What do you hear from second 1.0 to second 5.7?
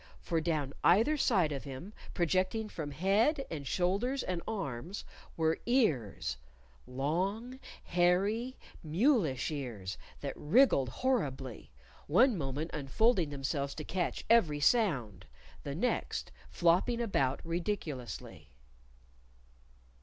side of him, projecting from head and shoulders and arms, were